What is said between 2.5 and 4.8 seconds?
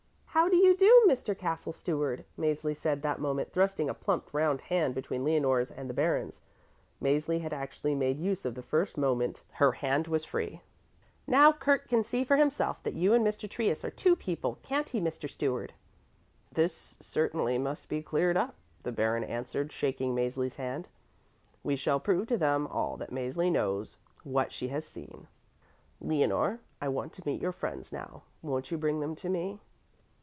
said that moment, thrusting a plump, round